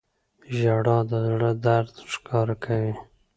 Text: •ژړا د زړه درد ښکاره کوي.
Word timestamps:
•ژړا 0.57 0.97
د 1.09 1.11
زړه 1.25 1.51
درد 1.65 1.93
ښکاره 2.13 2.55
کوي. 2.63 2.93